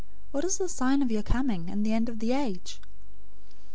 [0.31, 2.81] What is the sign of your coming, and of the end of the age?"